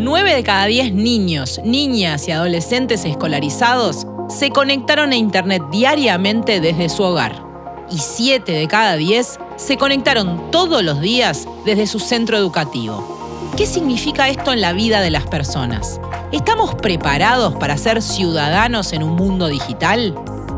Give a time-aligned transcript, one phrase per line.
[0.00, 6.88] 9 de cada 10 niños, niñas y adolescentes escolarizados se conectaron a Internet diariamente desde
[6.88, 7.44] su hogar.
[7.90, 13.50] Y 7 de cada 10 se conectaron todos los días desde su centro educativo.
[13.58, 16.00] ¿Qué significa esto en la vida de las personas?
[16.32, 20.14] ¿Estamos preparados para ser ciudadanos en un mundo digital?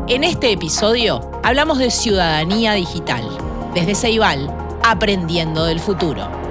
[0.07, 3.27] En este episodio hablamos de ciudadanía digital.
[3.73, 4.49] Desde Ceibal,
[4.83, 6.42] aprendiendo del futuro.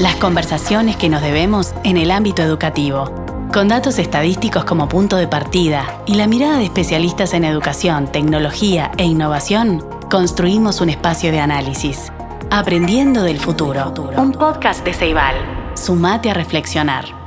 [0.00, 3.10] Las conversaciones que nos debemos en el ámbito educativo,
[3.52, 8.92] con datos estadísticos como punto de partida y la mirada de especialistas en educación, tecnología
[8.98, 12.12] e innovación, construimos un espacio de análisis.
[12.50, 13.92] Aprendiendo del futuro.
[14.16, 15.34] Un podcast de Ceibal.
[15.74, 17.25] Sumate a reflexionar.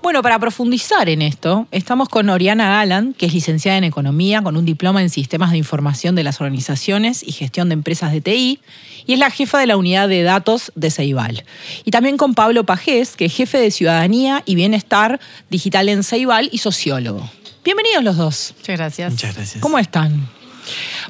[0.00, 4.56] Bueno, para profundizar en esto, estamos con Oriana Galan, que es licenciada en Economía con
[4.56, 8.60] un diploma en Sistemas de Información de las Organizaciones y Gestión de Empresas de TI,
[9.06, 11.44] y es la jefa de la unidad de datos de Ceibal.
[11.84, 15.18] Y también con Pablo Pajés, que es jefe de Ciudadanía y Bienestar
[15.50, 17.28] Digital en Ceibal y sociólogo.
[17.64, 18.54] Bienvenidos los dos.
[18.58, 19.10] Muchas gracias.
[19.10, 19.60] Muchas gracias.
[19.60, 20.28] ¿Cómo están?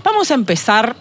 [0.03, 0.97] Vamos a empezar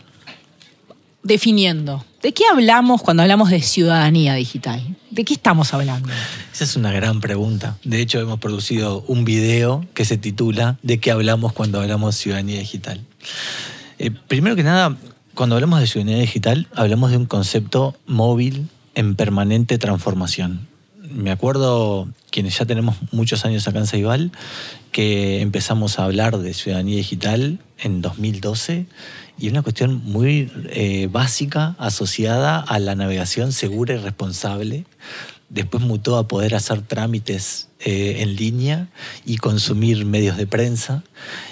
[1.23, 2.05] definiendo.
[2.21, 4.95] ¿De qué hablamos cuando hablamos de ciudadanía digital?
[5.11, 6.09] ¿De qué estamos hablando?
[6.53, 7.77] Esa es una gran pregunta.
[7.83, 12.21] De hecho, hemos producido un video que se titula ¿De qué hablamos cuando hablamos de
[12.21, 13.05] ciudadanía digital?
[13.99, 14.97] Eh, primero que nada,
[15.33, 20.67] cuando hablamos de ciudadanía digital, hablamos de un concepto móvil en permanente transformación.
[21.11, 24.31] Me acuerdo, quienes ya tenemos muchos años acá en Ceibal,
[24.91, 28.87] que empezamos a hablar de ciudadanía digital en 2012
[29.39, 34.85] y una cuestión muy eh, básica asociada a la navegación segura y responsable.
[35.49, 38.89] Después mutó a poder hacer trámites eh, en línea
[39.25, 41.03] y consumir medios de prensa.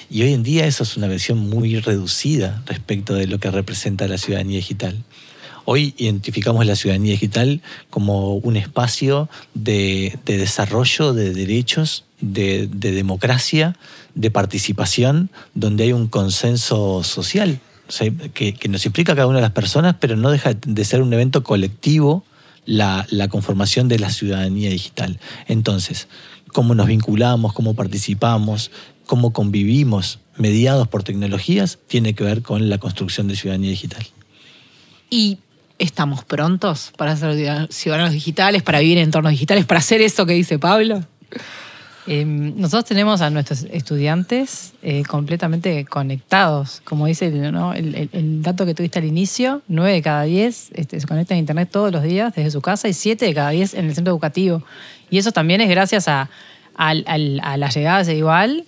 [0.09, 4.07] Y hoy en día eso es una versión muy reducida respecto de lo que representa
[4.07, 5.03] la ciudadanía digital.
[5.63, 12.91] Hoy identificamos la ciudadanía digital como un espacio de, de desarrollo de derechos, de, de
[12.91, 13.75] democracia,
[14.13, 17.59] de participación, donde hay un consenso social
[18.33, 21.43] que, nos implica cada una de las personas, pero no deja de ser un evento
[21.43, 22.23] colectivo
[22.65, 25.19] la, conformación de la ciudadanía digital.
[25.47, 26.07] Entonces,
[26.51, 28.71] cómo nos vinculamos, cómo participamos,
[29.05, 34.05] cómo convivimos mediados por tecnologías, tiene que ver con la construcción de ciudadanía digital.
[35.09, 35.37] ¿Y
[35.77, 40.33] estamos prontos para ser ciudadanos digitales, para vivir en entornos digitales, para hacer eso que
[40.33, 41.03] dice Pablo?
[42.07, 46.81] Em, nosotros tenemos a nuestros estudiantes eh, completamente conectados.
[46.83, 51.37] Como dice el, dato que tuviste al inicio, 9 de cada 10 este, se conectan
[51.37, 53.95] a Internet todos los días desde su casa y 7 de cada 10 en el
[53.95, 54.63] centro educativo.
[55.09, 56.29] Y eso también es gracias a,
[56.77, 58.65] las llegadas de Igual.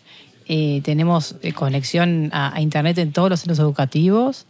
[0.47, 4.47] Eh, tenemos eh, conexión a, Internet en todos los centros educativos.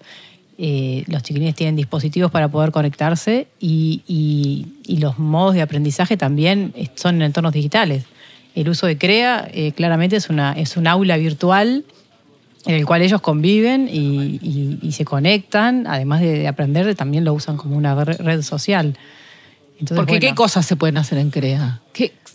[0.57, 7.23] los chiquilines tienen dispositivos para poder conectarse y los modos de aprendizaje también son en
[7.23, 8.05] entornos digitales
[8.61, 11.85] el uso de CREA eh, claramente es, una, es un aula virtual
[12.65, 17.77] en el cual ellos conviven y, se conectan, además de, aprender, también lo usan como
[17.77, 18.97] una red social.
[19.95, 21.81] Porque ¿qué cosas se pueden hacer en CREA?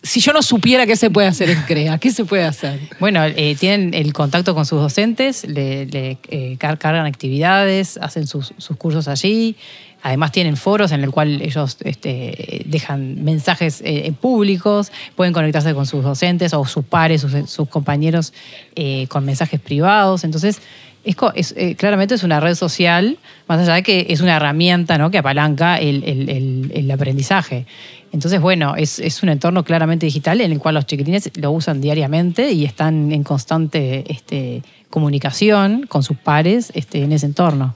[0.02, 2.80] si yo no supiera qué se puede hacer en CREA, ¿qué se puede hacer?
[2.98, 8.76] Bueno, eh, tienen el contacto con sus docentes, le, eh, cargan actividades, hacen sus, sus
[8.76, 9.56] cursos allí,
[10.02, 15.86] Además tienen foros en el cual ellos este, dejan mensajes eh, públicos, pueden conectarse con
[15.86, 18.32] sus docentes o sus pares, sus, compañeros
[18.74, 20.24] eh, con mensajes privados.
[20.24, 20.60] Entonces,
[21.04, 23.18] es, eh, claramente es una red social,
[23.48, 25.10] más allá de que es una herramienta ¿no?
[25.10, 27.66] que apalanca el, aprendizaje.
[28.12, 32.52] Entonces, bueno, es, un entorno claramente digital en el cual los chiquitines lo usan diariamente
[32.52, 37.74] y están en constante este, comunicación con sus pares este, en ese entorno.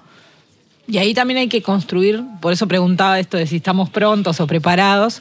[0.89, 4.47] Y ahí también hay que construir, por eso preguntaba esto de si estamos prontos o
[4.47, 5.21] preparados,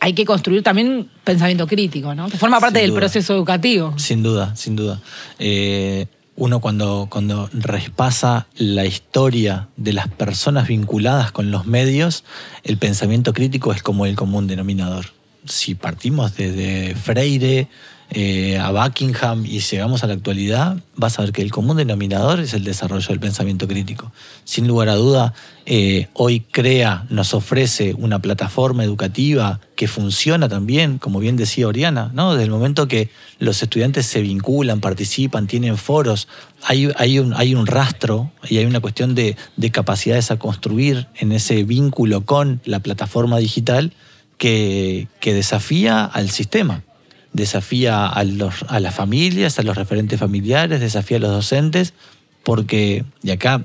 [0.00, 2.28] hay que construir también pensamiento crítico, ¿no?
[2.28, 3.92] Que forma parte del proceso educativo.
[3.98, 5.00] Sin duda, sin duda.
[5.38, 12.24] Eh, uno cuando, cuando repasa la historia de las personas vinculadas con los medios,
[12.64, 15.06] el pensamiento crítico es como el común denominador.
[15.44, 17.68] Si partimos desde Freire,
[18.12, 22.40] eh, a Buckingham y llegamos a la actualidad, vas a ver que el común denominador
[22.40, 24.10] es el desarrollo del pensamiento crítico.
[24.42, 25.32] Sin lugar a duda,
[25.64, 32.10] eh, hoy CREA nos ofrece una plataforma educativa que funciona también, como bien decía Oriana,
[32.12, 32.32] ¿no?
[32.32, 36.26] desde el momento que los estudiantes se vinculan, participan, tienen foros,
[36.64, 41.06] hay, hay, un, hay un rastro y hay una cuestión de, de capacidades a construir
[41.14, 43.92] en ese vínculo con la plataforma digital
[44.36, 46.82] que, que desafía al sistema
[47.32, 51.94] desafía a, los, a las familias, a los referentes familiares, desafía a los docentes,
[52.42, 53.64] porque, y acá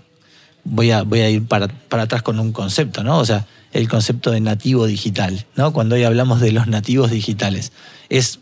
[0.64, 3.18] voy a, voy a ir para, atrás con un concepto, ¿no?
[3.18, 5.74] O sea, el concepto de nativo digital, ¿no?
[5.74, 7.72] Cuando hoy hablamos de los nativos digitales.
[8.10, 8.40] Es,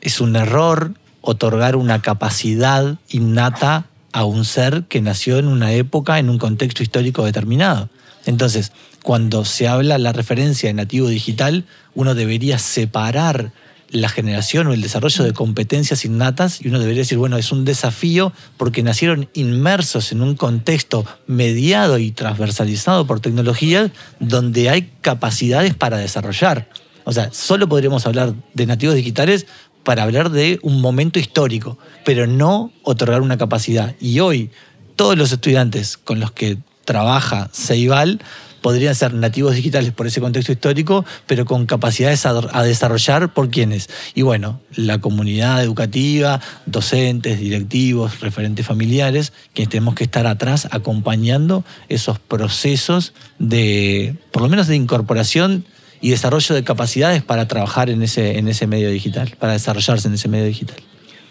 [0.00, 6.18] es un error otorgar una capacidad innata a un ser que nació en una época,
[6.18, 7.88] en un contexto histórico determinado.
[8.26, 8.72] Entonces,
[9.02, 11.64] cuando se habla la referencia de nativo digital,
[11.94, 13.52] uno debería separar
[13.92, 17.64] la generación o el desarrollo de competencias innatas y uno debería decir, bueno, es un
[17.64, 25.74] desafío porque nacieron inmersos en un contexto mediado y transversalizado por tecnología donde hay capacidades
[25.74, 26.68] para desarrollar.
[27.04, 29.46] O sea, solo podríamos hablar de nativos digitales
[29.84, 33.94] para hablar de un momento histórico, pero no otorgar una capacidad.
[34.00, 34.50] Y hoy
[34.96, 38.20] todos los estudiantes con los que trabaja Ceibal
[38.62, 43.90] podrían ser nativos digitales por ese contexto histórico, pero con capacidades a, desarrollar por quienes.
[44.14, 51.64] Y bueno, la comunidad educativa, docentes, directivos, referentes familiares, quienes tenemos que estar atrás acompañando
[51.88, 55.66] esos procesos de, por lo menos de incorporación
[56.00, 60.14] y desarrollo de capacidades para trabajar en ese, en ese medio digital, para desarrollarse en
[60.14, 60.76] ese medio digital.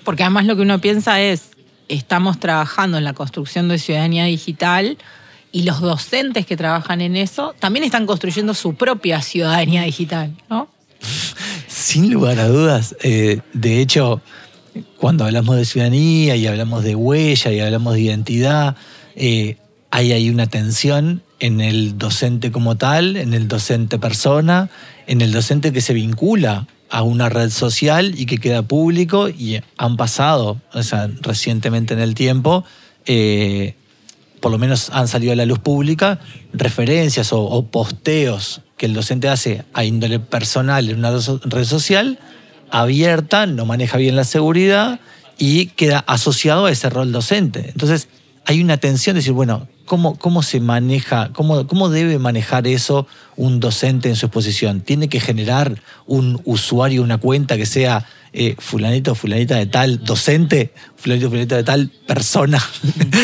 [0.03, 1.51] Porque además lo que uno piensa es,
[1.87, 4.97] estamos trabajando en la construcción de ciudadanía digital,
[5.51, 10.69] y los docentes que trabajan en eso también están construyendo su propia ciudadanía digital, ¿no?
[11.67, 12.95] Sin lugar a dudas.
[13.01, 14.21] Eh, de hecho,
[14.97, 18.75] cuando hablamos de ciudadanía y hablamos de huella y hablamos de identidad,
[19.15, 19.57] eh,
[19.89, 24.69] hay ahí una tensión en el docente como tal, en el docente persona,
[25.07, 29.59] en el docente que se vincula a una red social y que queda público y
[29.77, 32.63] han pasado, o sea, recientemente en el tiempo,
[33.05, 33.75] eh,
[34.41, 36.19] por lo menos han salido a la luz pública,
[36.51, 41.11] referencias o, posteos que el docente hace a índole personal en una
[41.43, 42.19] red social,
[42.71, 44.99] abierta, no maneja bien la seguridad
[45.37, 47.69] y queda asociado a ese rol docente.
[47.69, 48.07] Entonces,
[48.45, 53.07] hay una tensión de decir, bueno, ¿cómo, cómo se maneja, cómo, cómo debe manejar eso
[53.35, 54.79] un docente en su exposición?
[54.79, 60.73] ¿Tiene que generar un usuario, una cuenta que sea eh, fulanito, fulanita de tal docente,
[60.95, 62.63] fulanito, fulanita de tal persona.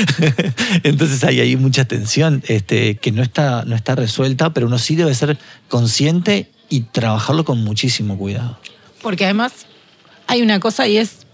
[0.83, 4.97] Entonces hay ahí mucha tensión este, que no está, no está resuelta, pero uno sí
[4.97, 5.37] debe ser
[5.69, 8.59] consciente y trabajarlo con muchísimo cuidado.
[9.01, 9.53] Porque además
[10.27, 11.26] hay una cosa y es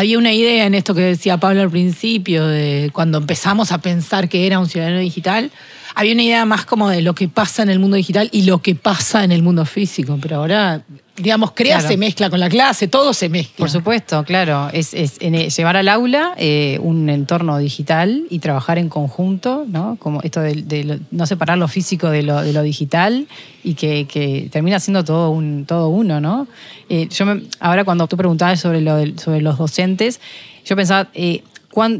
[0.00, 4.30] había una idea en esto que decía Pablo al principio, de cuando empezamos a pensar
[4.30, 5.50] que era un ciudadano digital,
[5.94, 8.62] había una idea más como de lo que pasa en el mundo digital y lo
[8.62, 10.84] que pasa en el mundo físico, pero ahora,
[11.20, 13.56] digamos, crea se mezcla con la clase, todo se mezcla.
[13.56, 15.18] Por supuesto, claro, es,
[15.56, 19.96] llevar al aula eh, un entorno digital y trabajar en conjunto, ¿no?
[19.98, 23.26] Como esto de, no separar lo físico de lo, digital
[23.62, 26.46] y que, termina siendo todo, un, todo uno, ¿no?
[26.88, 27.24] Eh, yo
[27.60, 30.20] ahora cuando tú preguntabas sobre, lo sobre los docentes,
[30.64, 31.42] yo pensaba, eh,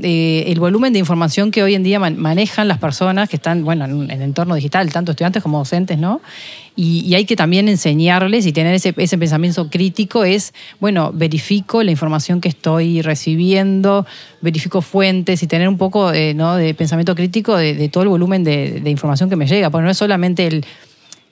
[0.03, 3.85] eh, el volumen de información que hoy en día manejan las personas que están bueno,
[3.85, 6.21] en el entorno digital, tanto estudiantes como docentes, ¿no?
[6.77, 12.41] Y, hay que también enseñarles y tener ese, pensamiento crítico, es, bueno, verifico la información
[12.41, 14.07] que estoy recibiendo,
[14.41, 16.57] verifico fuentes y tener un poco ¿no?
[16.57, 19.91] de pensamiento crítico de, todo el volumen de, de información que me llega, porque no
[19.91, 20.65] es solamente el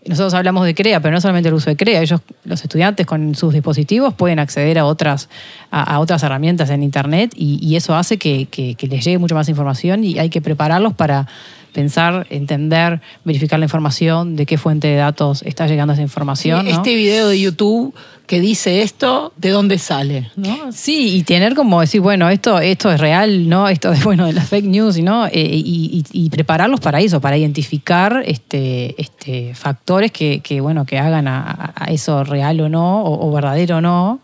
[0.08, 3.34] nosotros hablamos de CREA, pero no solamente el uso de CREA, ellos, los estudiantes con
[3.34, 5.28] sus dispositivos pueden acceder a otras,
[5.70, 10.02] a, otras herramientas en Internet y, eso hace que, que, les llegue mucha más información
[10.02, 11.28] y hay que prepararlos para
[11.72, 16.66] pensar, entender, verificar la información, de qué fuente de datos está llegando esa información.
[16.66, 17.94] Este video de YouTube
[18.28, 20.30] que dice esto, ¿de dónde sale?
[20.70, 23.68] Sí, y tener como decir, bueno, esto, esto es real, ¿no?
[23.68, 25.26] Esto es bueno de las fake news, ¿no?
[25.26, 31.72] Eh, y, prepararlos para eso, para identificar este, este, factores que, bueno, que hagan a,
[31.88, 34.20] eso real o no, o, verdadero o no.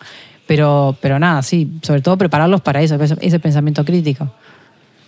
[0.47, 4.31] Pero, pero nada, sí, sobre todo prepararlos para eso, ese pensamiento crítico.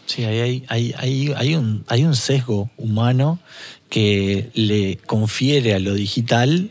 [0.07, 3.39] Sí, hay, un sesgo humano
[3.91, 6.71] que le confiere a lo digital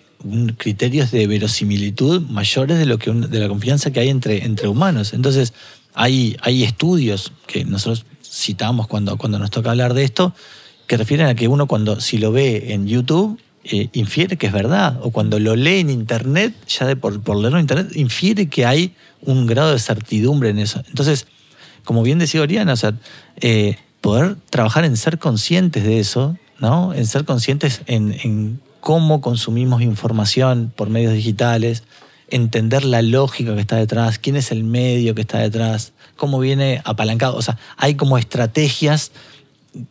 [0.57, 5.13] criterios de verosimilitud mayores de lo que de la confianza que hay entre, entre humanos.
[5.13, 5.53] Entonces,
[5.93, 10.33] hay, hay estudios que nosotros citamos cuando, cuando nos toca hablar de esto,
[10.87, 14.53] que refieren a que uno cuando si lo ve en YouTube eh, infiere que es
[14.53, 18.47] verdad, o cuando lo lee en Internet, ya de por, por leerlo en Internet, infiere
[18.47, 20.83] que hay un grado de certidumbre en eso.
[20.87, 21.25] Entonces,
[21.85, 22.93] como bien decía Oriana, o sea,
[23.37, 26.93] eh, poder trabajar en ser conscientes de eso, ¿no?
[26.93, 31.81] En ser conscientes en cómo consumimos información por medios digitales,
[32.29, 36.83] entender la lógica que está detrás, quién es el medio que está detrás, cómo viene
[36.85, 37.35] apalancado.
[37.35, 39.11] O sea, hay como estrategias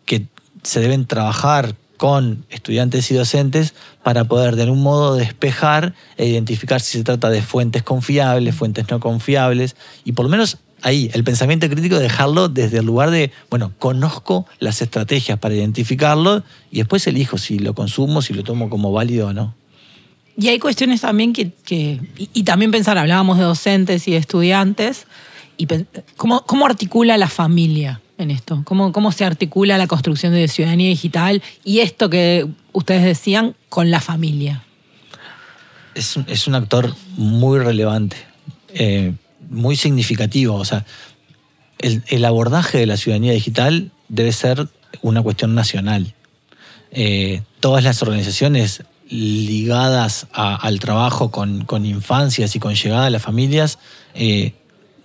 [0.05, 0.29] que
[0.63, 3.75] se deben trabajar con estudiantes y docentes
[4.05, 8.89] para poder de algún modo despejar e identificar si se trata de fuentes confiables, fuentes
[8.91, 9.75] no confiables
[10.05, 14.47] y por lo menos ahí, el pensamiento crítico, dejarlo desde el lugar de, bueno, conozco
[14.61, 19.29] las estrategias para identificarlo y después elijo si lo consumo, si lo tomo como válido
[19.29, 19.55] o no.
[20.37, 21.53] Y hay cuestiones también que,
[22.17, 25.07] y, también pensar, hablábamos de docentes y de estudiantes,
[25.57, 25.67] y
[26.17, 28.61] ¿cómo, cómo articula la familia en esto?
[28.65, 33.91] ¿Cómo, ¿Cómo se articula la construcción de ciudadanía digital y esto que ustedes decían con
[33.91, 34.65] la familia?
[35.95, 38.17] Es, es un actor muy relevante.
[38.75, 39.15] Eh,
[39.51, 40.55] muy significativo.
[40.55, 40.85] O sea,
[41.79, 44.69] el, abordaje de la ciudadanía digital debe ser
[45.03, 46.15] una cuestión nacional.
[46.91, 53.79] Eh, todas las organizaciones ligadas al trabajo con, infancias y con llegada a las familias
[54.15, 54.55] eh,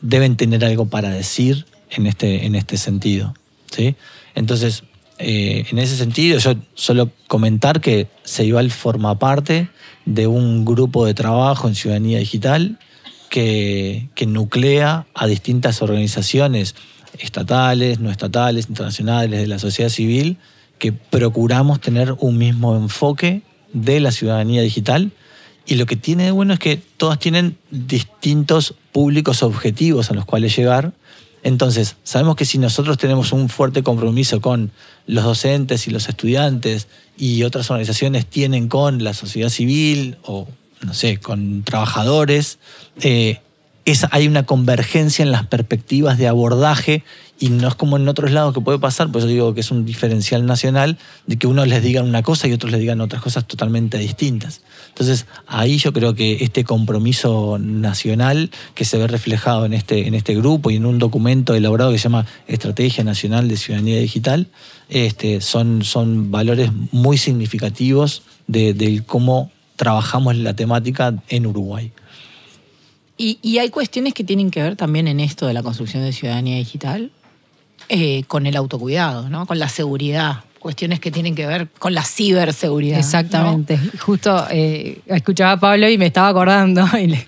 [0.02, 3.34] deben tener algo para decir en este, en este sentido.
[3.72, 3.96] ¿sí?
[4.36, 4.84] Entonces,
[5.18, 9.70] eh, en ese sentido, yo solo comentar que Ceibal forma parte
[10.06, 12.80] de un grupo de trabajo en ciudadanía digital
[13.30, 16.76] que, nuclea a distintas organizaciones
[17.18, 20.38] estatales, no estatales, internacionales, de la sociedad civil,
[20.78, 23.42] que procuramos tener un mismo enfoque
[23.74, 25.12] de la ciudadanía digital.
[25.66, 30.26] Y lo que tiene de bueno es que todas tienen distintos públicos objetivos a los
[30.26, 30.94] cuales llegar.
[31.44, 34.72] Entonces, sabemos que si nosotros tenemos un fuerte compromiso con
[35.06, 40.48] los docentes y los estudiantes y otras organizaciones tienen con la sociedad civil o
[40.82, 42.60] no sé, con trabajadores,
[43.02, 43.40] eh,
[44.12, 47.04] hay una convergencia en las perspectivas de abordaje
[47.40, 49.72] y no es como en otros lados que puede pasar, pues yo digo que es
[49.72, 53.22] un diferencial nacional de que unos les digan una cosa y otros les digan otras
[53.22, 54.62] cosas totalmente distintas.
[54.90, 60.16] Entonces ahí yo creo que este compromiso nacional que se ve reflejado en este, en
[60.16, 64.48] este grupo y en un documento elaborado que se llama Estrategia Nacional de Ciudadanía Digital,
[64.90, 71.94] este, son, son valores muy significativos de, de cómo trabajamos la temática en Uruguay.
[73.18, 76.58] Y, hay cuestiones que tienen que ver también en esto de la construcción de ciudadanía
[76.58, 77.12] digital,
[77.88, 79.46] eh, con el autocuidado, ¿no?
[79.46, 83.00] con la seguridad, cuestiones que tienen que ver con la ciberseguridad.
[83.00, 83.80] Exactamente.
[84.00, 86.86] Justo eh, escuchaba a Pablo y me estaba acordando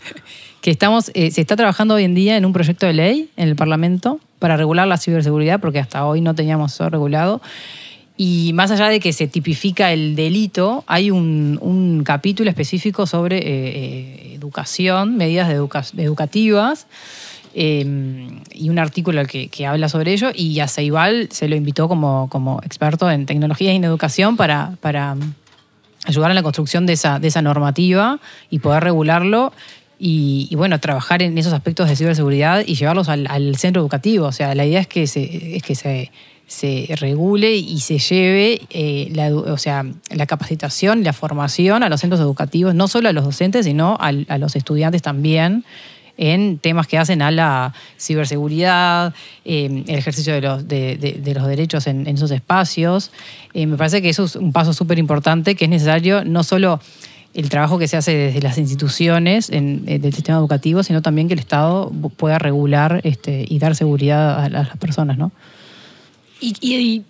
[0.62, 3.48] que estamos, eh, se está trabajando hoy en día en un proyecto de ley en
[3.48, 7.42] el Parlamento para regular la ciberseguridad, porque hasta hoy no teníamos eso regulado.
[8.18, 13.44] Y más allá de que se tipifica el delito, hay un, capítulo específico sobre eh,
[13.48, 16.88] eh, educación, medidas educativas,
[17.54, 17.84] eh,
[18.54, 20.30] y un artículo que, habla sobre ello.
[20.34, 24.78] Y a Ceibal se lo invitó como, como experto en tecnología y en educación para,
[24.82, 25.16] para
[26.06, 29.54] ayudar en la construcción de esa, de esa normativa y poder regularlo.
[30.04, 34.26] Y, bueno, trabajar en esos aspectos de ciberseguridad y llevarlos al, al, centro educativo.
[34.26, 36.12] O sea, la idea es que se, es que se
[36.52, 42.02] se regule y se lleve eh, la, o sea, la capacitación la formación a los
[42.02, 45.64] centros educativos, no solo a los docentes, sino a, los estudiantes también
[46.18, 49.14] en temas que hacen a la ciberseguridad,
[49.46, 53.12] eh, el ejercicio de los, de, los derechos en, esos espacios.
[53.54, 56.82] Eh, me parece que eso es un paso súper importante, que es necesario no solo
[57.34, 61.40] el trabajo que se hace desde las instituciones del sistema educativo, sino también que el
[61.40, 65.32] Estado pueda regular este, y dar seguridad a, a las personas, ¿no?
[66.42, 67.04] ¿Y,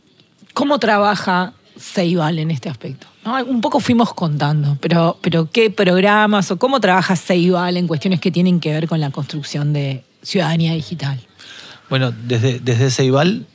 [0.53, 3.07] cómo trabaja Ceibal en este aspecto?
[3.47, 8.31] Un poco fuimos contando, pero, pero ¿qué programas o cómo trabaja Ceibal en cuestiones que
[8.31, 11.19] tienen que ver con la construcción de ciudadanía digital?
[11.89, 13.45] Bueno, desde, desde Ceibal,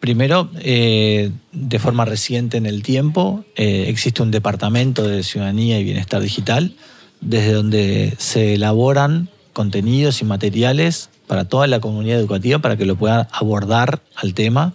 [0.00, 5.84] primero, eh, de forma reciente en el tiempo, eh, existe un departamento de ciudadanía y
[5.84, 6.74] bienestar digital,
[7.20, 12.96] desde donde se elaboran contenidos y materiales para toda la comunidad educativa para que lo
[12.96, 14.74] puedan abordar al tema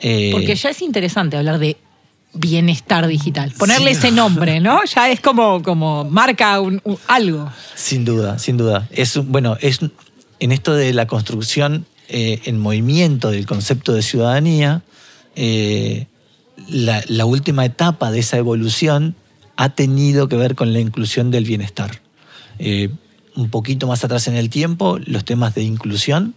[0.00, 1.76] eh, Porque ya es interesante hablar de
[2.34, 3.52] bienestar digital.
[3.58, 4.84] Ponerle ese nombre, ¿no?
[4.84, 6.60] Ya es como, como marca
[7.06, 7.50] algo.
[7.74, 8.88] Sin duda, sin duda.
[8.92, 9.80] Es, bueno, es
[10.40, 14.82] en esto de la construcción eh, en movimiento del concepto de ciudadanía,
[15.36, 16.06] eh,
[16.68, 19.14] la, última etapa de esa evolución
[19.56, 22.00] ha tenido que ver con la inclusión del bienestar.
[23.36, 26.34] un poquito más atrás en el tiempo, los temas de inclusión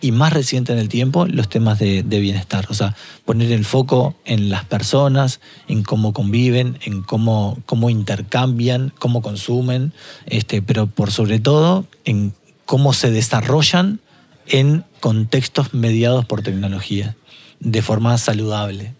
[0.00, 2.66] y más reciente en el tiempo los temas de, bienestar.
[2.68, 8.92] O sea, poner el foco en las personas, en cómo conviven, en cómo, cómo intercambian,
[8.98, 9.92] cómo consumen,
[10.26, 12.34] este, pero por sobre todo en
[12.64, 14.00] cómo se desarrollan
[14.46, 17.16] en contextos mediados por tecnología,
[17.60, 18.92] de forma saludable.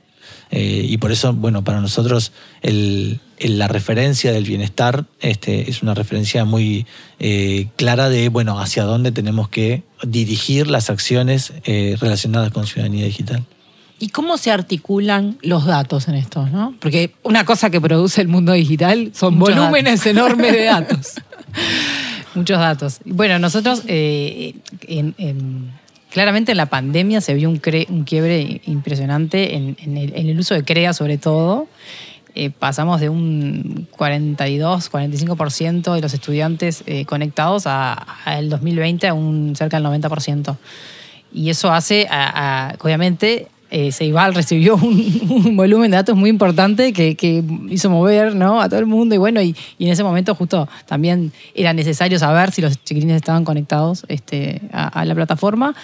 [0.51, 2.33] Eh, y por eso, bueno, para nosotros
[2.63, 6.87] la referencia del bienestar este, es una referencia muy
[7.19, 13.05] eh, clara de, bueno, hacia dónde tenemos que dirigir las acciones eh, relacionadas con ciudadanía
[13.05, 13.45] digital.
[13.99, 16.47] ¿Y cómo se articulan los datos en esto?
[16.49, 16.75] ¿no?
[16.81, 21.13] Porque una cosa que produce el mundo digital son volúmenes enormes de datos.
[22.35, 22.99] Muchos datos.
[23.05, 23.83] Bueno, nosotros
[26.11, 30.29] claramente en la pandemia se vio un, cre- un quiebre impresionante en, en el, en
[30.29, 31.67] el uso de CREA sobre todo.
[32.37, 39.55] Eh, pasamos de un 42, 45% de los estudiantes eh, conectados al 2020 a un
[39.57, 40.57] cerca del 90%.
[41.33, 46.29] Y eso hace, a- a- obviamente, eh, Ceibal recibió un, un volumen de datos muy
[46.31, 48.61] importante que, que hizo mover ¿no?
[48.61, 49.15] a todo el mundo.
[49.15, 53.17] Y bueno, y, y en ese momento justo también era necesario saber si los chiquilines
[53.17, 55.75] estaban conectados este, a, a la plataforma.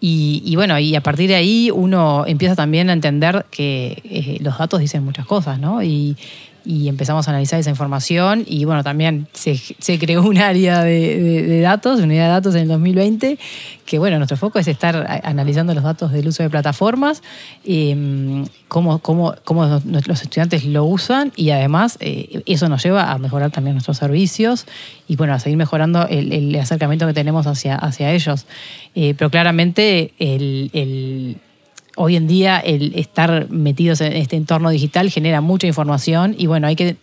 [0.00, 4.38] Y, y bueno, y a partir de ahí uno empieza también a entender que eh,
[4.40, 5.82] los datos dicen muchas cosas, ¿no?
[5.82, 6.16] Y,
[6.68, 9.58] y empezamos a analizar esa información y bueno, también se,
[9.98, 13.38] creó un área de, datos, una unidad de datos en el 2020,
[13.86, 17.22] que bueno, nuestro foco es estar analizando los datos del uso de plataformas,
[17.64, 23.18] eh, cómo, cómo, cómo los- estudiantes lo usan y además eh, eso nos lleva a
[23.18, 24.66] mejorar también nuestros servicios
[25.08, 28.44] y bueno, a seguir mejorando el, acercamiento que tenemos hacia, hacia ellos.
[28.94, 31.38] Eh, pero claramente el
[31.98, 36.66] hoy en día el estar metidos en este entorno digital genera mucha información y bueno,
[36.68, 36.96] hay que,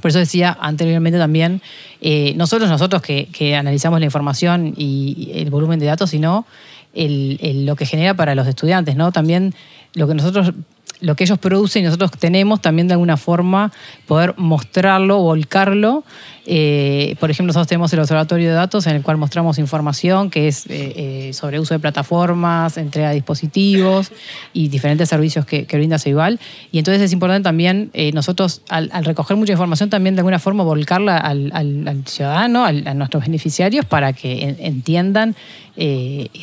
[0.00, 1.60] por eso decía anteriormente también,
[2.00, 6.46] eh, no solo nosotros que, analizamos la información y el volumen de datos, sino
[6.94, 9.12] el- lo que genera para los estudiantes, ¿no?
[9.12, 9.54] También
[9.94, 10.52] lo que nosotros
[11.00, 13.72] lo que ellos producen y nosotros tenemos también de alguna forma
[14.06, 16.04] poder mostrarlo, volcarlo.
[16.48, 20.46] Eh, por ejemplo, nosotros tenemos el observatorio de datos en el cual mostramos información que
[20.46, 24.12] es eh, eh, sobre uso de plataformas, entrega de dispositivos
[24.52, 26.38] y diferentes servicios que, que brinda Ceibal.
[26.70, 30.62] Y entonces es importante también eh, nosotros, al, recoger mucha información, también de alguna forma
[30.62, 35.34] volcarla al, al- al ciudadano, a nuestros beneficiarios, para que en- entiendan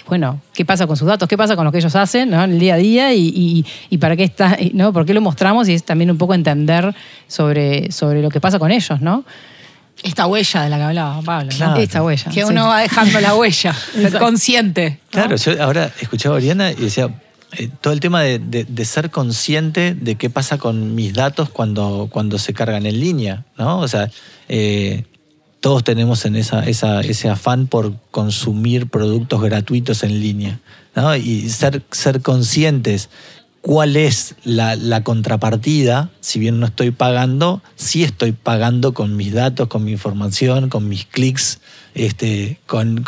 [0.07, 2.59] bueno, qué pasa con sus datos, qué pasa con lo que ellos hacen en el
[2.59, 4.42] día a día y- y para qué está,
[4.73, 4.93] ¿no?
[4.93, 5.67] ¿Por qué lo mostramos?
[5.69, 6.93] Y es también un poco entender
[7.27, 9.23] sobre, sobre lo que pasa con ellos, ¿no?
[10.03, 11.51] Esta huella de la que hablaba Pablo.
[11.51, 11.57] ¿no?
[11.57, 11.79] Claro.
[11.79, 12.25] Esta huella.
[12.31, 12.47] Que sí.
[12.49, 14.99] uno va dejando la huella, ser consciente.
[15.05, 15.09] ¿no?
[15.11, 17.09] Claro, yo ahora escuchaba a Oriana y decía,
[17.57, 21.49] eh, todo el tema de, de- de ser consciente de qué pasa con mis datos
[21.49, 23.79] cuando, cuando se cargan en línea, ¿no?
[23.79, 24.09] O sea,
[24.49, 25.05] eh,
[25.61, 30.59] todos tenemos en esa, esa- ese afán por consumir productos gratuitos en línea,
[30.95, 31.15] ¿no?
[31.15, 33.09] Y ser, ser conscientes
[33.63, 39.69] cuál es la, contrapartida, si bien no estoy pagando, sí estoy pagando con mis datos,
[39.69, 41.61] con mi información, con mis clics,
[41.95, 43.05] este, con,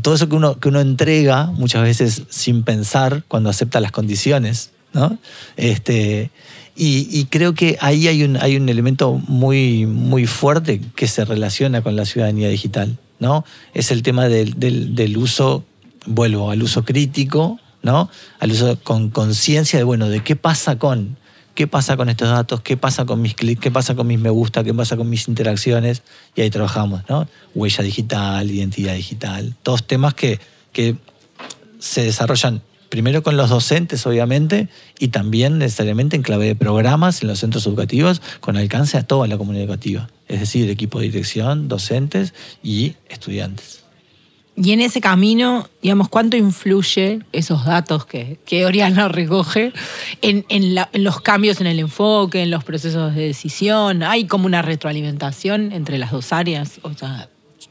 [0.00, 4.70] todo eso que uno, que uno entrega muchas veces sin pensar cuando acepta las condiciones.
[4.94, 5.18] ¿no?
[5.58, 6.30] Este,
[6.74, 11.82] y, creo que ahí hay un, hay un elemento muy, muy fuerte que se relaciona
[11.82, 12.96] con la ciudadanía digital.
[13.18, 13.44] ¿no?
[13.74, 15.66] Es el tema del- del uso,
[16.06, 18.10] vuelvo al uso crítico, ¿no?
[18.38, 21.16] al uso con conciencia de, bueno, de qué pasa con,
[21.54, 24.28] qué pasa con estos datos, qué pasa con mis clics, qué pasa con mis me
[24.28, 26.02] gusta, qué pasa con mis interacciones,
[26.34, 27.26] y ahí trabajamos, ¿no?
[27.54, 30.38] Huella digital, identidad digital, todos temas que,
[30.72, 30.96] que
[31.78, 34.68] se desarrollan primero con los docentes, obviamente,
[34.98, 39.26] y también necesariamente en clave de programas en los centros educativos con alcance a toda
[39.26, 43.85] la comunidad educativa, es decir, equipo de dirección, docentes y estudiantes.
[44.56, 49.72] Y en ese camino, digamos, ¿cuánto influye esos datos que, que Oriana recoge
[50.22, 54.02] en, en los cambios en el enfoque, en los procesos de decisión?
[54.02, 56.80] ¿Hay como una retroalimentación entre las dos áreas?
[56.82, 57.28] O sea,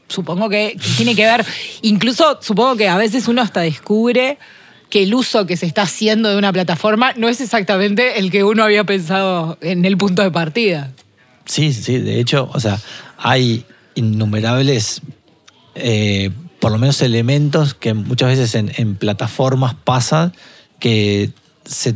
[0.08, 1.44] supongo que tiene que ver,
[1.82, 4.38] incluso supongo que a veces uno hasta descubre
[4.90, 8.44] que el uso que se está haciendo de una plataforma no es exactamente el que
[8.44, 10.92] uno había pensado en el punto de partida.
[11.44, 12.78] Sí, sí, de hecho, o sea,
[13.18, 15.00] hay innumerables,
[15.74, 20.32] eh, por lo menos elementos que muchas veces en, en plataformas pasan
[20.78, 21.30] que
[21.64, 21.94] se,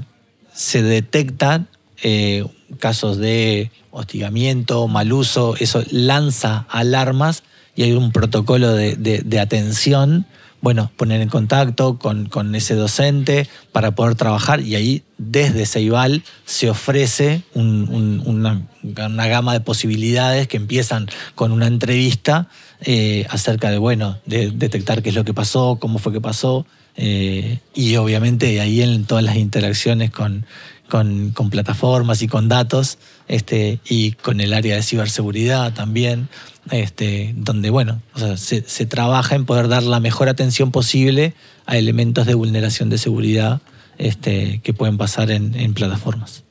[0.52, 1.68] se detectan
[2.02, 2.44] eh,
[2.78, 7.42] casos de hostigamiento, mal uso, eso lanza alarmas
[7.74, 10.26] y hay un protocolo de, de- de atención,
[10.62, 16.22] bueno, poner en contacto con, con ese docente para poder trabajar y ahí desde Ceibal
[16.44, 18.66] se ofrece un- un- una,
[19.06, 22.48] una gama de posibilidades que empiezan con una entrevista
[22.82, 26.66] eh, acerca de, bueno, de detectar qué es lo que pasó, cómo fue que pasó
[26.96, 30.44] eh, y obviamente ahí en todas las interacciones con,
[30.88, 32.98] con plataformas y con datos
[33.30, 36.28] este, y con el área de ciberseguridad también,
[36.72, 41.78] este, donde bueno, o sea, se, trabaja en poder dar la mejor atención posible a
[41.78, 43.60] elementos de vulneración de seguridad
[43.98, 46.42] este, que pueden pasar en, plataformas.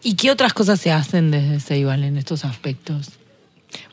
[0.00, 3.08] ¿Y qué otras cosas se hacen desde Ceibal en estos aspectos?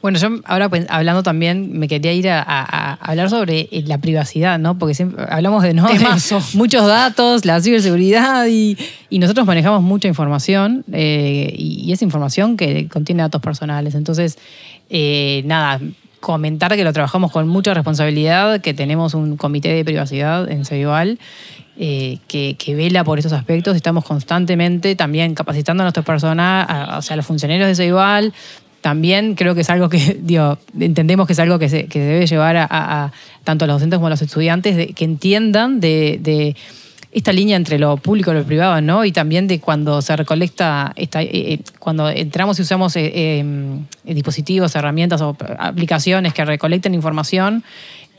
[0.02, 3.84] Bueno, yo ahora pues, hablando también, me quería ir a, a- a hablar sobre eh,
[3.86, 4.78] la privacidad, ¿no?
[4.78, 5.88] Porque siempre hablamos de, ¿no?
[5.88, 6.00] de
[6.54, 8.78] muchos datos, la ciberseguridad y,
[9.10, 13.96] y nosotros manejamos mucha información eh, y, es información que contiene datos personales.
[13.96, 14.38] Entonces,
[14.90, 15.80] eh, nada,
[16.20, 21.20] comentar que lo trabajamos con mucha responsabilidad, que tenemos un comité de privacidad en Ceibal
[21.78, 23.76] eh, que, que, vela por estos aspectos.
[23.76, 28.34] Estamos constantemente también capacitando a nuestras personas, o sea, a los funcionarios de Ceibal.
[28.82, 32.28] También creo que es algo que, digo, entendemos que es algo que se, que debe
[32.28, 33.12] llevar a,
[33.44, 36.56] tanto a los docentes como a los estudiantes, de, que entiendan de
[37.12, 39.04] esta línea entre lo público y lo privado, ¿no?
[39.04, 43.44] Y también de cuando se recolecta, esta, eh, eh, cuando entramos y usamos eh,
[44.04, 47.64] dispositivos, herramientas o aplicaciones que recolecten información,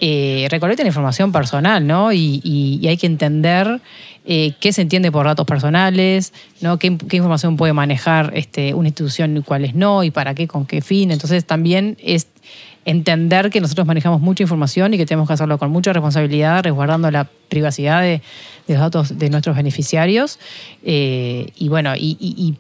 [0.00, 2.12] recolecten información personal, ¿no?
[2.12, 3.80] Y, hay que entender
[4.24, 6.78] qué se entiende por datos personales, ¿no?
[6.78, 10.80] Qué, información puede manejar este, una institución y cuáles no, y para qué, con qué
[10.80, 11.10] fin.
[11.10, 12.28] Entonces también es
[12.84, 17.10] entender que nosotros manejamos mucha información y que tenemos que hacerlo con mucha responsabilidad, resguardando
[17.10, 18.22] la privacidad de,
[18.68, 20.38] los datos de nuestros beneficiarios.
[20.82, 22.56] Eh, y bueno, y,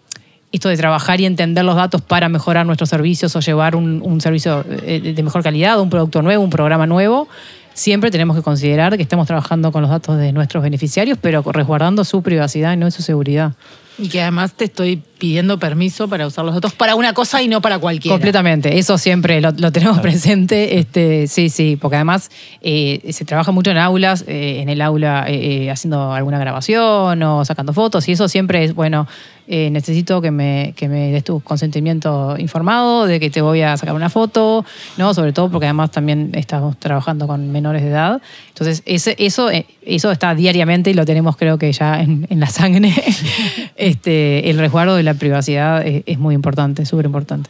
[0.52, 4.64] esto de trabajar y entender los datos para mejorar nuestros servicios o llevar un, servicio
[4.82, 7.28] eh, de mejor calidad, un producto nuevo, un programa nuevo,
[7.72, 12.04] siempre tenemos que considerar que estamos trabajando con los datos de nuestros beneficiarios, pero resguardando
[12.04, 13.52] su privacidad y no su seguridad.
[14.00, 17.46] Y que además te estoy pidiendo permiso para usar los datos para una cosa y
[17.46, 18.14] no para cualquiera.
[18.14, 20.78] Completamente, eso siempre lo, tenemos presente.
[20.78, 22.30] Este, sí, sí, porque además
[22.62, 27.44] eh, se trabaja mucho en aulas, eh, en el aula eh, haciendo alguna grabación o
[27.44, 29.06] sacando fotos, y eso siempre es, bueno,
[29.46, 33.96] necesito que me, que me des tu consentimiento informado de que te voy a sacar
[33.96, 34.64] una foto,
[34.96, 35.12] ¿no?
[35.12, 38.22] Sobre todo porque además también estamos trabajando con menores de edad.
[38.60, 38.82] Entonces,
[39.16, 39.50] eso,
[39.82, 42.92] eso está diariamente y lo tenemos creo que ya en, en la sangre.
[43.76, 47.48] este, el resguardo de la privacidad es, muy importante, súper importante.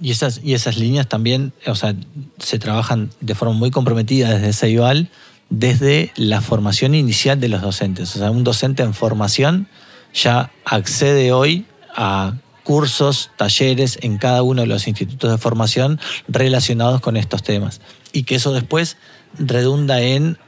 [0.00, 1.94] Y esas, y esas líneas también, o sea,
[2.38, 5.10] se trabajan de forma muy comprometida desde CEIVAL,
[5.48, 8.16] desde la formación inicial de los docentes.
[8.16, 9.68] O sea, un docente en formación
[10.12, 17.00] ya accede hoy a cursos, talleres en cada uno de los institutos de formación relacionados
[17.00, 17.80] con estos temas.
[18.12, 18.96] Y que eso después
[19.38, 20.38] redunda en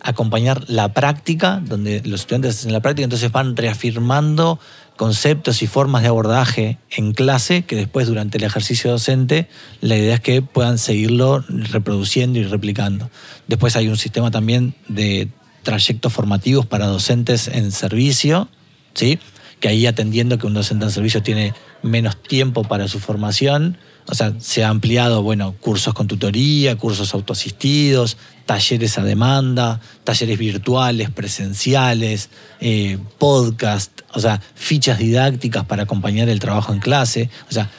[0.00, 4.58] acompañar la práctica, donde los estudiantes hacen la práctica, entonces van reafirmando
[4.96, 9.48] conceptos y formas de abordaje en clase que después durante el ejercicio docente
[9.80, 13.10] la idea es que puedan seguirlo reproduciendo y replicando.
[13.48, 15.28] Después hay un sistema también de
[15.62, 18.48] trayectos formativos para docentes en servicio,
[18.94, 19.18] ¿sí?
[19.58, 24.14] que ahí atendiendo que un docente en servicio tiene menos tiempo para su formación, o
[24.14, 31.10] sea, se ha ampliado, bueno, cursos con tutoría, cursos autoasistidos, talleres a demanda, talleres virtuales,
[31.10, 32.28] presenciales,
[32.60, 37.30] eh, podcast, o sea, fichas didácticas para acompañar el trabajo en clase.
[37.48, 37.70] O sea,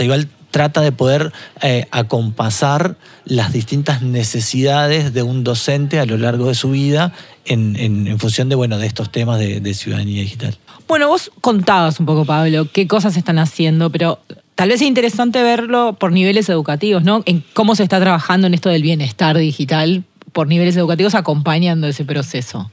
[0.00, 6.48] igual trata de poder eh, acompasar las distintas necesidades de un docente a lo largo
[6.48, 7.12] de su vida
[7.44, 10.56] en, función de, bueno, de estos temas de, de ciudadanía digital.
[10.86, 14.20] Bueno, vos contabas un poco, Pablo, qué cosas están haciendo, pero
[14.58, 17.22] tal vez es interesante verlo por niveles educativos, ¿no?
[17.26, 22.04] En cómo se está trabajando en esto del bienestar digital por niveles educativos acompañando ese
[22.04, 22.68] proceso.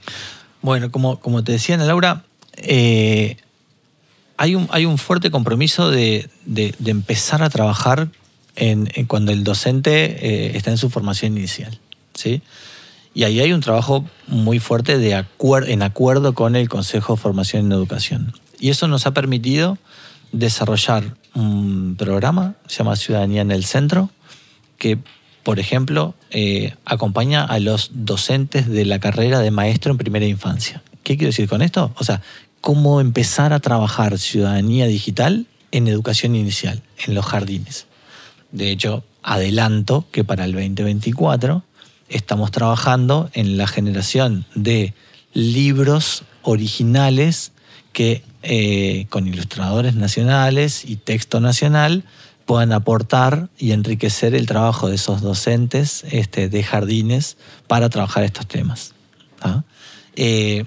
[0.63, 2.23] Bueno, como, como te decía Ana Laura,
[2.57, 3.37] eh,
[4.35, 6.27] hay, un, hay un fuerte compromiso de,
[6.83, 8.07] empezar a trabajar
[8.55, 11.77] en, cuando el docente eh, está en su formación inicial.
[12.15, 12.41] ¿sí?
[13.13, 15.23] Y ahí hay un trabajo muy fuerte de
[15.67, 18.33] en acuerdo con el Consejo de Formación en Educación.
[18.59, 19.77] Y eso nos ha permitido
[20.39, 24.09] desarrollar un programa, se llama Ciudadanía en el Centro,
[24.77, 24.99] que,
[25.43, 30.81] por ejemplo, eh, acompaña a los docentes de la carrera de maestro en primera infancia.
[31.03, 31.93] ¿Qué quiero decir con esto?
[31.97, 32.21] O sea,
[32.61, 37.85] cómo empezar a trabajar ciudadanía digital en educación inicial, en los jardines.
[38.51, 41.63] De hecho, adelanto que para el 2024
[42.09, 44.93] estamos trabajando en la generación de
[45.33, 47.51] libros originales
[47.91, 52.03] que eh, con ilustradores nacionales y texto nacional
[52.45, 58.47] puedan aportar y enriquecer el trabajo de esos docentes este, de jardines para trabajar estos
[58.47, 58.93] temas.
[60.15, 60.65] Eh,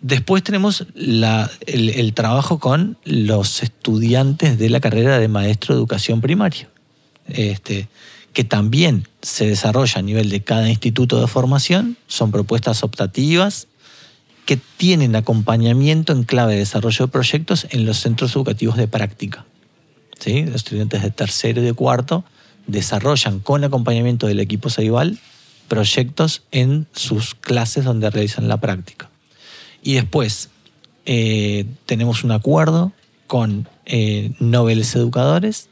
[0.00, 6.68] después tenemos el, trabajo con los estudiantes de la carrera de maestro de educación primaria,
[7.28, 7.88] este,
[8.32, 13.68] que también se desarrolla a nivel de cada instituto de formación, son propuestas optativas
[14.44, 19.46] que tienen acompañamiento en clave de desarrollo de proyectos en los centros educativos de práctica.
[20.18, 20.44] ¿Sí?
[20.44, 22.24] Los estudiantes de tercero y de cuarto
[22.66, 25.18] desarrollan con acompañamiento del equipo Saibal
[25.68, 29.08] proyectos en sus clases donde realizan la práctica.
[29.82, 30.50] Y después
[31.06, 32.92] eh, tenemos un acuerdo
[33.26, 35.70] con eh, Educadores,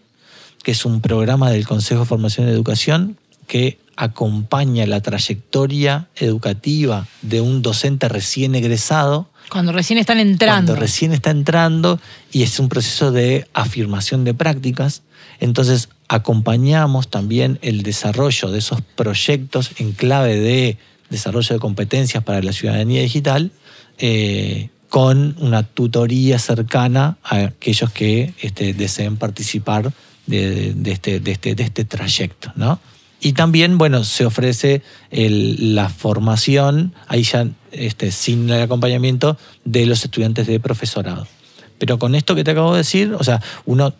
[0.63, 3.19] que es un programa del Consejo de Formación y Educación
[3.51, 9.29] que acompaña la trayectoria educativa de un docente recién egresado.
[9.51, 10.73] Cuando recién están entrando.
[10.73, 15.03] Cuando recién está entrando y es un proceso de afirmación de prácticas
[15.41, 22.41] Entonces, acompañamos también el desarrollo de esos proyectos en clave de desarrollo de competencias para
[22.43, 23.51] la ciudadanía digital
[23.99, 29.93] eh, con una tutoría cercana a aquellos que este, deseen participar
[30.27, 32.53] de, este, de, este, de este trayecto.
[32.55, 32.79] ¿no?
[33.21, 40.05] Y también, bueno, se ofrece la formación, ahí ya este, sin el acompañamiento de los
[40.05, 41.27] estudiantes de profesorado.
[41.79, 43.95] Pero con esto que te acabo de decir, o sea, uno,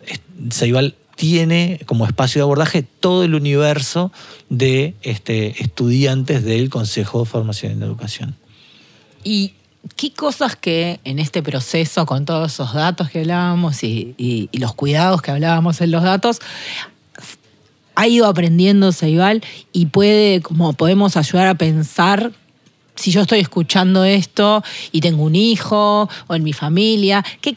[0.51, 4.11] Ceibal tiene como espacio de abordaje todo el universo
[4.49, 8.35] de este, estudiantes del Consejo de Formación en Educación.
[9.23, 9.53] ¿Y
[9.95, 15.21] qué cosas que en este proceso, con todos esos datos que hablábamos y, los cuidados
[15.21, 16.39] que hablábamos en los datos,
[18.01, 22.31] ha ido aprendiendo Ceibal y puede, como podemos ayudar a pensar
[22.95, 27.55] si yo estoy escuchando esto y tengo un hijo o en mi familia, ¿qué,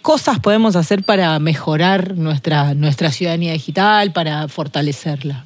[0.00, 5.44] cosas podemos hacer para mejorar nuestra, nuestra ciudadanía digital, para fortalecerla?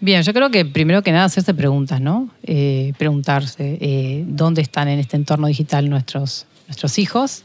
[0.00, 2.30] Bien, yo creo que primero que nada hacerse preguntas, ¿no?
[2.44, 7.44] Eh, preguntarse eh, dónde están en este entorno digital nuestros, nuestros hijos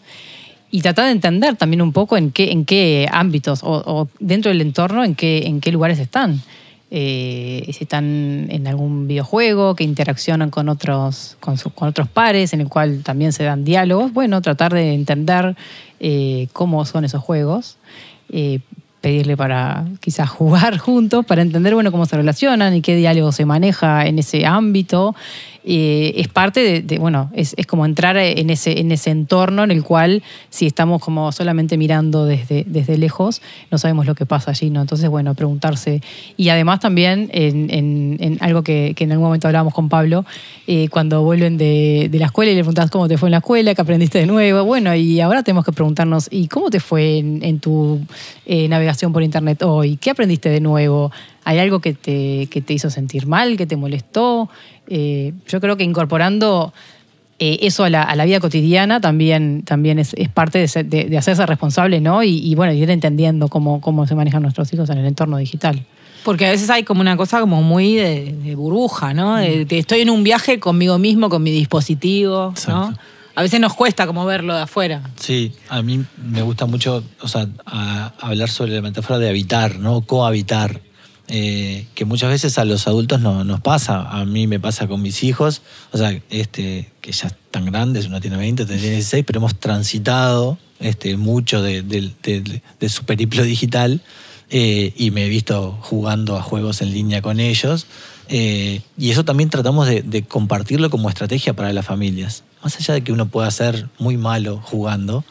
[0.70, 4.62] y tratar de entender también un poco en qué, en qué ámbitos o, dentro del
[4.62, 6.42] entorno en qué, en qué lugares están.
[6.90, 12.70] Eh, si están en algún videojuego, que interaccionan con otros, con, otros pares, en el
[12.70, 14.14] cual también se dan diálogos.
[14.14, 15.56] Bueno, tratar de entender
[16.00, 17.78] eh, cómo son esos juegos.
[18.30, 18.60] Eh,
[19.02, 23.46] pedirle para quizás jugar juntos, para entender bueno, cómo se relacionan y qué diálogo se
[23.46, 25.16] maneja en ese ámbito.
[25.70, 29.84] Eh, es parte de, bueno, es, como entrar en ese, en ese entorno en el
[29.84, 34.70] cual si estamos como solamente mirando desde, desde lejos, no sabemos lo que pasa allí,
[34.70, 34.80] ¿no?
[34.80, 36.02] Entonces, bueno, preguntarse.
[36.38, 40.26] Y además también en, algo que, en algún momento hablábamos con Pablo,
[40.68, 43.76] eh, cuando vuelven de, la escuela y le preguntas cómo te fue en la escuela,
[43.76, 47.60] qué aprendiste de nuevo, bueno, y ahora tenemos que preguntarnos, ¿y cómo te fue en,
[47.60, 48.00] tu
[48.46, 49.98] eh, navegación por internet hoy?
[49.98, 51.12] ¿Qué aprendiste de nuevo?
[51.48, 54.50] ¿Hay algo que te, que te hizo sentir mal, que te molestó?
[54.90, 56.74] Eh, yo creo que incorporando
[57.40, 62.22] eh, eso a la, vida cotidiana también, también es, parte de, hacerse responsable, ¿no?
[62.22, 65.86] Y, bueno, ir entendiendo cómo, cómo se manejan nuestros hijos en el entorno digital.
[66.26, 69.38] Porque a veces hay como una cosa como muy de, burbuja, ¿no?
[69.38, 72.94] estoy en un viaje conmigo mismo, con mi dispositivo, ¿no?
[73.36, 75.02] A veces nos cuesta como verlo de afuera.
[75.16, 77.48] Sí, a mí me gusta mucho, o sea,
[78.20, 80.02] hablar sobre la metáfora de habitar, ¿no?
[80.02, 80.82] Cohabitar.
[81.30, 84.10] Eh, que muchas veces a los adultos no, nos pasa.
[84.10, 85.62] A mí me pasa con mis hijos,
[85.92, 89.56] o sea, este, que ya están grandes, uno tiene 20, otro tiene 16, pero hemos
[89.56, 91.84] transitado este, mucho de,
[92.88, 94.02] su periplo digital
[94.50, 97.88] eh, y me he visto jugando a juegos en línea con ellos.
[98.30, 102.44] Eh, y eso también tratamos de, compartirlo como estrategia para las familias.
[102.64, 105.26] Más allá de que uno pueda ser muy malo jugando,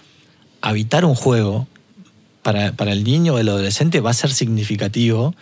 [0.60, 1.66] habitar un juego
[2.42, 5.34] para, para el niño o el adolescente va a ser significativo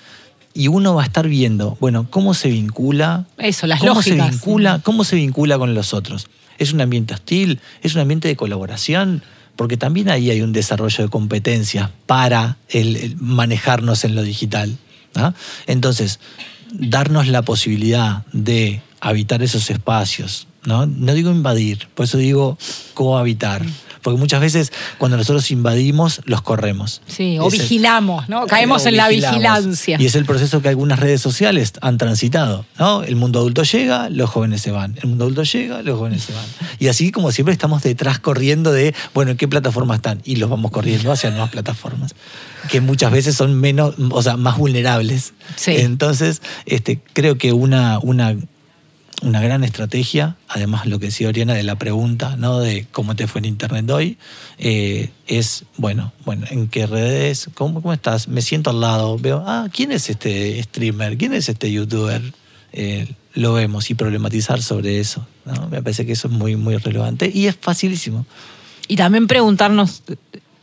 [0.55, 3.27] y uno va a estar viendo, bueno, cómo se vincula.
[3.39, 6.29] Eso, las cómo Se vincula, cómo se vincula con los otros.
[6.59, 7.61] ¿Es un ambiente hostil?
[7.83, 9.23] ¿Es un ambiente de colaboración?
[9.57, 14.79] Porque también ahí hay un desarrollo de competencias para el, manejarnos en lo digital.
[15.67, 16.21] Entonces,
[16.73, 20.87] darnos la posibilidad de habitar esos espacios, ¿no?
[20.87, 22.59] No digo invadir, por eso digo
[22.95, 23.65] cohabitar.
[24.05, 27.01] Porque muchas veces cuando nosotros invadimos, los corremos.
[27.07, 28.47] Sí, o vigilamos, ¿no?
[28.47, 29.97] Caemos en la vigilancia.
[29.99, 33.03] Y es el proceso que algunas redes sociales han transitado, ¿no?
[33.03, 34.99] El mundo adulto llega, los jóvenes se van.
[35.01, 36.45] El mundo adulto llega, los jóvenes se van.
[36.79, 40.21] Y así como siempre estamos detrás corriendo de, bueno, ¿en qué plataforma están?
[40.23, 42.15] Y los vamos corriendo hacia nuevas plataformas
[42.69, 45.35] que muchas veces son menos, o sea, más vulnerables.
[45.57, 45.77] Sí.
[45.77, 48.35] Entonces, este, creo que una, una
[49.25, 52.61] una gran estrategia, además lo que decía Oriana de la pregunta, ¿no?
[52.61, 54.19] De cómo te fue en internet hoy,
[54.59, 57.49] eh, es, bueno, bueno, ¿en qué redes?
[57.55, 58.29] ¿Cómo, ¿Cómo estás?
[58.29, 61.17] Me siento al lado, veo, ah, ¿quién es este streamer?
[61.17, 62.23] ¿Quién es este youtuber?
[62.73, 65.27] Eh, lo vemos y problematizar sobre eso.
[65.71, 68.27] Me parece que eso es muy, muy relevante y es facilísimo.
[68.89, 70.03] Y también preguntarnos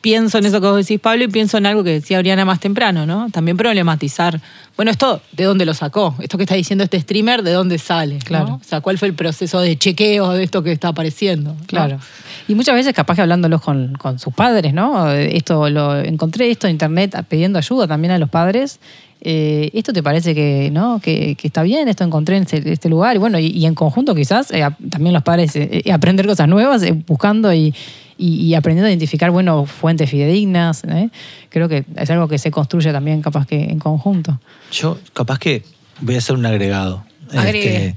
[0.02, 2.60] pienso en eso que vos decís, Pablo, y pienso en algo que decía Oriana más
[2.60, 3.30] temprano, ¿no?
[3.30, 4.42] También problematizar.
[4.76, 6.16] Bueno, esto, ¿de dónde lo sacó?
[6.20, 8.18] Esto que está diciendo este streamer, ¿de dónde sale?
[8.20, 8.60] Claro.
[8.62, 11.56] O sea, ¿cuál fue el proceso de chequeo de esto que está apareciendo?
[11.68, 12.00] Claro.
[12.48, 15.10] Y muchas veces, capaz que hablándolos con, sus padres, ¿no?
[15.12, 18.80] Esto lo encontré esto en internet pidiendo ayuda también a los padres.
[19.24, 21.00] Eh, ¿esto te parece que, ¿no?
[21.00, 21.88] Que, está bien?
[21.88, 23.16] Esto encontré en este, este lugar.
[23.16, 27.54] Y bueno, y, en conjunto quizás eh, también los padres eh, aprender cosas nuevas, buscando
[27.54, 27.74] y,
[28.22, 30.84] y, aprendiendo a identificar, bueno, fuentes fidedignas.
[30.84, 31.10] ¿eh?
[31.50, 34.40] Creo que es algo que se construye también capaz que en conjunto.
[34.72, 35.64] Yo capaz que
[36.02, 37.04] voy a hacer un agregado.
[37.34, 37.96] Este,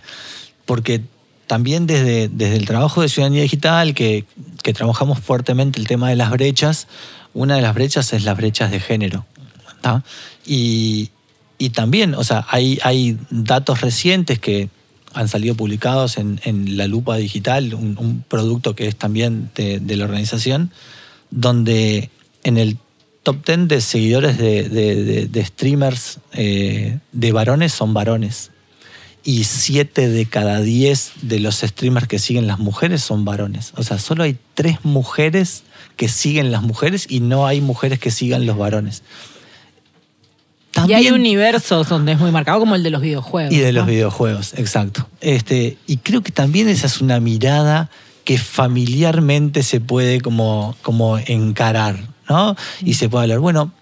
[0.65, 1.03] porque
[1.47, 4.25] también desde, desde el trabajo de Ciudadanía Digital, que,
[4.75, 6.89] trabajamos fuertemente el tema de las brechas,
[7.35, 9.27] una de las brechas es las brechas de género.
[10.47, 11.11] Y,
[11.59, 14.71] y también, o sea, hay, hay datos recientes que
[15.15, 16.41] han salido publicados en,
[16.77, 20.71] La Lupa Digital, un, producto que es también de, la organización,
[21.31, 22.11] donde
[22.43, 22.79] en el
[23.23, 28.51] top 10 de seguidores de- de streamers eh, de varones son varones.
[29.27, 33.73] Y 7 de cada 10 de los streamers que siguen las mujeres son varones.
[33.77, 35.63] O sea, solo hay 3 mujeres
[35.97, 39.03] que siguen las mujeres y no hay mujeres que sigan los varones.
[40.89, 43.53] Y hay universos donde es muy marcado, como el de los videojuegos.
[43.53, 45.09] y de los videojuegos, exacto.
[45.21, 47.91] Este, y creo que también esa es una mirada
[48.25, 52.57] que familiarmente se puede como, como encarar, ¿no?
[52.83, 53.73] Y se puede hablar, bueno,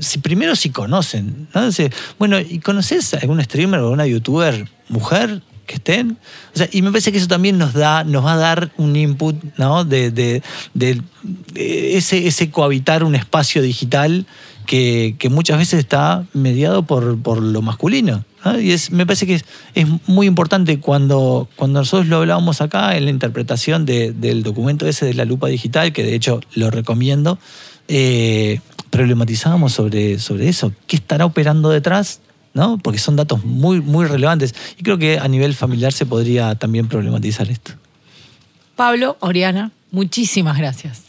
[0.00, 1.66] si primero si conocen, ¿no?
[1.66, 6.18] Dice, bueno, ¿y conoces a algún streamer o una youtuber mujer que estén?
[6.54, 8.94] O sea, y me parece que eso también nos da, nos va a dar un
[8.96, 9.84] input, ¿no?
[9.84, 10.42] De- de-
[10.74, 11.02] de
[11.54, 14.26] ese, ese cohabitar un espacio digital
[14.66, 18.24] que, que muchas veces está mediado por, por lo masculino.
[18.44, 18.60] ¿no?
[18.60, 22.96] Y es, me parece que es, es muy importante cuando, cuando nosotros lo hablábamos acá
[22.96, 26.70] en la interpretación de- del documento ese de la lupa digital, que de hecho lo
[26.70, 27.38] recomiendo,
[27.88, 30.72] eh, problematizábamos sobre, sobre eso.
[30.86, 32.20] ¿Qué estará operando detrás?
[32.54, 32.78] ¿No?
[32.78, 34.54] Porque son datos muy, muy relevantes.
[34.78, 37.72] Y creo que a nivel familiar se podría también problematizar esto.
[38.76, 41.02] Pablo, Oriana, muchísimas gracias.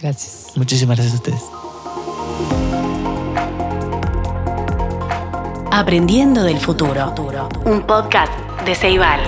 [0.00, 0.46] Gracias.
[0.56, 1.69] Muchísimas gracias a ustedes.
[5.72, 7.14] Aprendiendo del futuro.
[7.64, 8.32] Un podcast
[8.64, 9.20] de Ceibal.